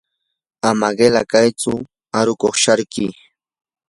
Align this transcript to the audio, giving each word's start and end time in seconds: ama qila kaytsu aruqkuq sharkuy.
ama 0.69 0.87
qila 0.97 1.21
kaytsu 1.31 1.73
aruqkuq 2.17 2.55
sharkuy. 2.63 3.11